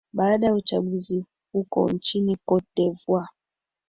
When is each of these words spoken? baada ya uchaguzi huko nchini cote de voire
baada 0.13 0.47
ya 0.47 0.53
uchaguzi 0.53 1.25
huko 1.53 1.89
nchini 1.89 2.37
cote 2.45 2.71
de 2.89 2.95
voire 3.07 3.29